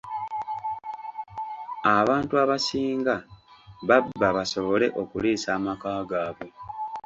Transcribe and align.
Abantu 1.97 2.33
abasinga 2.43 3.15
babba 3.87 4.27
basobole 4.37 4.87
okuliisa 5.01 5.49
amaka 5.57 5.89
gaabwe. 6.09 6.47